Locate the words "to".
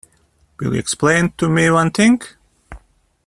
1.37-1.47